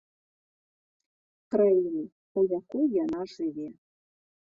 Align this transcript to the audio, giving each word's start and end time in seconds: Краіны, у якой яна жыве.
Краіны, 1.55 2.01
у 2.43 2.45
якой 2.59 2.85
яна 3.03 3.21
жыве. 3.35 3.67